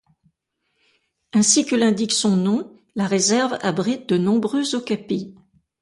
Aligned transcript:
Ainsi 1.31 1.63
que 1.63 1.75
l'indique 1.75 2.11
son 2.11 2.35
nom, 2.35 2.75
la 2.95 3.05
réserve 3.05 3.59
abrite 3.61 4.09
de 4.09 4.17
nombreux 4.17 4.73
okapis. 4.73 5.35